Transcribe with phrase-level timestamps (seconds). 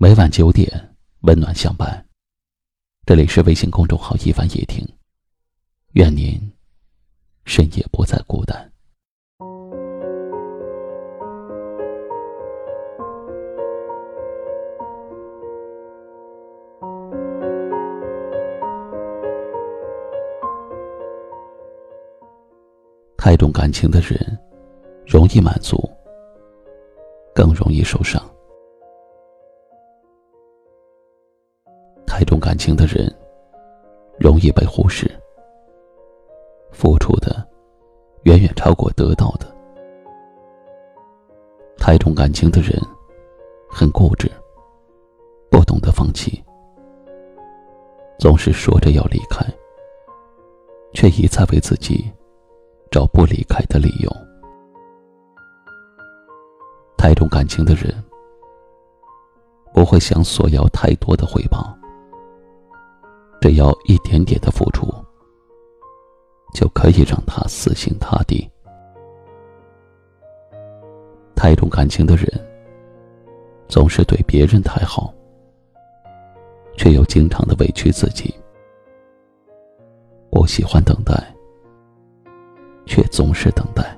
[0.00, 2.06] 每晚九点，温暖相伴。
[3.04, 4.86] 这里是微信公众号“一凡夜听”，
[5.94, 6.40] 愿您
[7.44, 8.72] 深夜不再孤单。
[23.16, 24.38] 太重感情的人，
[25.04, 25.90] 容易满足，
[27.34, 28.22] 更容易受伤。
[32.18, 33.08] 太重感情的人，
[34.18, 35.08] 容易被忽视，
[36.72, 37.46] 付出的
[38.24, 39.46] 远远超过得到的。
[41.78, 42.76] 太重感情的人，
[43.70, 44.28] 很固执，
[45.48, 46.42] 不懂得放弃，
[48.18, 49.46] 总是说着要离开，
[50.94, 52.04] 却一再为自己
[52.90, 54.10] 找不离开的理由。
[56.96, 57.94] 太重感情的人，
[59.72, 61.72] 不会想索要太多的回报。
[63.40, 64.86] 只要一点点的付出，
[66.54, 68.50] 就可以让他死心塌地。
[71.34, 72.26] 太重感情的人，
[73.68, 75.14] 总是对别人太好，
[76.76, 78.34] 却又经常的委屈自己。
[80.30, 81.14] 不喜欢等待，
[82.86, 83.96] 却总是等待。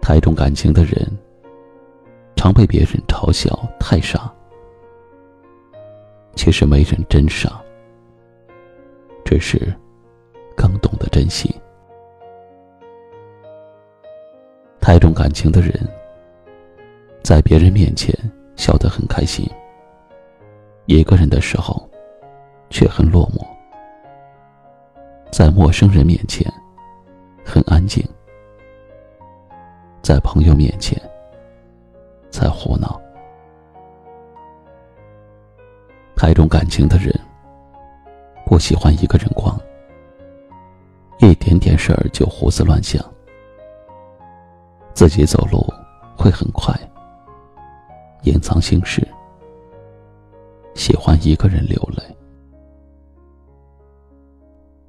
[0.00, 1.06] 太重感情的人，
[2.34, 4.34] 常被别人嘲笑太傻。
[6.34, 7.60] 其实没人真傻，
[9.24, 9.72] 只是
[10.56, 11.54] 更懂得珍惜。
[14.80, 15.72] 太重感情的人，
[17.22, 18.14] 在别人面前
[18.56, 19.48] 笑得很开心，
[20.86, 21.88] 一个人的时候
[22.70, 23.46] 却很落寞；
[25.30, 26.50] 在陌生人面前
[27.44, 28.02] 很安静，
[30.02, 31.00] 在朋友面前
[32.30, 33.00] 才胡闹。
[36.22, 37.18] 太重感情的人，
[38.44, 39.58] 不喜欢一个人逛，
[41.18, 43.02] 一点点事儿就胡思乱想，
[44.92, 45.66] 自己走路
[46.14, 46.78] 会很快，
[48.24, 49.00] 隐藏心事，
[50.74, 52.02] 喜欢一个人流泪。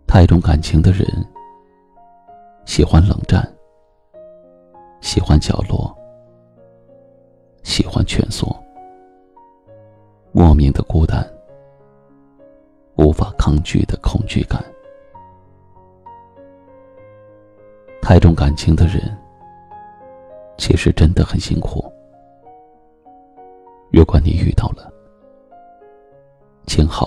[0.05, 1.07] 太重感情的人，
[2.65, 3.49] 喜欢冷战，
[4.99, 5.97] 喜欢角落，
[7.63, 8.53] 喜欢蜷缩。
[10.33, 11.29] 莫名的孤单，
[12.95, 14.63] 无法抗拒的恐惧感。
[18.01, 19.15] 太重感情的人，
[20.57, 21.83] 其实真的很辛苦。
[23.91, 24.89] 如果你遇到了，
[26.65, 27.05] 请好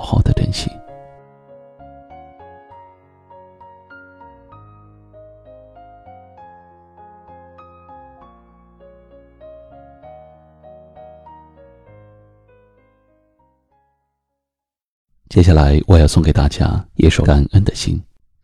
[15.35, 18.01] 接下来我要送给大家一首感恩的心，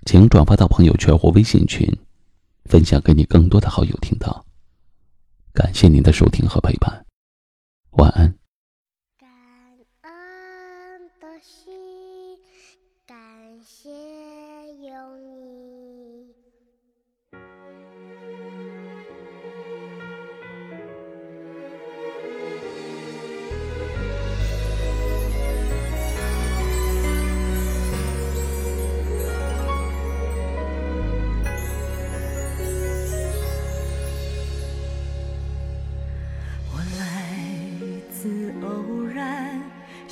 [0.06, 1.88] 请转发到朋友圈或微信群，
[2.64, 4.44] 分享给你更多的好友听到。
[5.52, 7.06] 感谢您的收听和陪伴，
[7.90, 8.34] 晚安。
[9.20, 9.30] 感
[10.02, 11.69] 恩的心，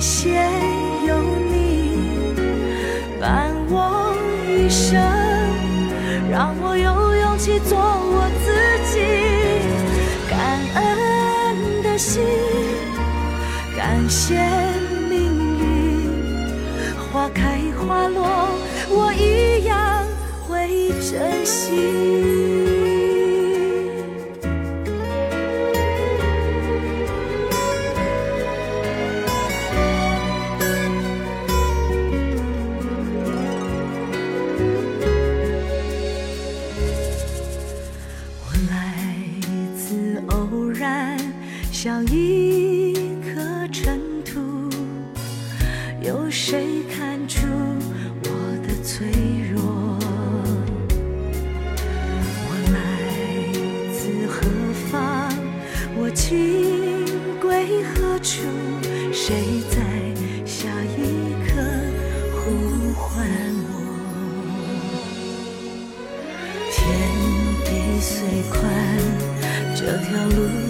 [0.00, 0.30] 感谢
[1.06, 1.92] 有你
[3.20, 4.16] 伴我
[4.48, 4.98] 一生
[6.30, 8.48] 让我有勇气做我自
[8.94, 8.96] 己。
[10.30, 10.40] 感
[10.74, 12.22] 恩的心
[13.76, 14.40] 感谢
[15.10, 16.08] 命运
[17.12, 18.48] 花开花落
[18.88, 20.06] 我一样
[20.48, 22.19] 会珍惜
[40.80, 41.14] 然
[41.70, 44.40] 像一颗尘土，
[46.00, 47.46] 有谁看出
[48.24, 48.30] 我
[48.66, 49.06] 的脆
[49.52, 49.60] 弱？
[52.46, 52.78] 我来
[53.92, 54.40] 自何
[54.90, 54.98] 方？
[55.98, 57.04] 我情
[57.38, 58.40] 归何处？
[59.12, 59.76] 谁在
[60.46, 60.66] 下
[60.96, 61.60] 一刻
[62.32, 62.40] 呼
[62.94, 63.28] 唤
[63.68, 63.76] 我？
[66.72, 66.78] 天
[67.66, 67.68] 地
[68.00, 68.16] 虽
[68.48, 68.58] 宽，
[69.76, 70.69] 这条路。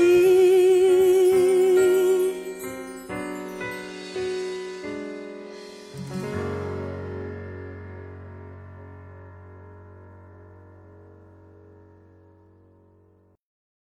[0.00, 0.49] 你